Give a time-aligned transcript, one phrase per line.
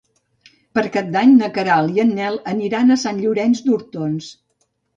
[0.77, 4.35] Per Cap d'Any na Queralt i en Nel aniran a Sant Llorenç d'Hortons.